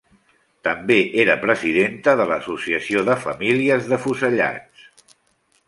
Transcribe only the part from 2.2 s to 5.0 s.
de l'Associació de Famílies d'Afusellats.